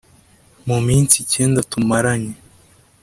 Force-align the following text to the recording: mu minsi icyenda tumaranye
mu 0.67 0.77
minsi 0.87 1.15
icyenda 1.23 1.59
tumaranye 1.71 2.33